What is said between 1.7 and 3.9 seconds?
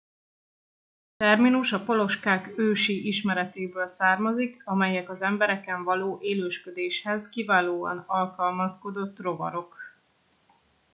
a poloskák ősi ismeretéből